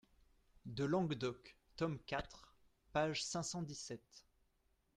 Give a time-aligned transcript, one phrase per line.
[0.65, 2.55] de Languedoc, tome quatre,
[2.91, 4.25] page cinq cent dix-sept.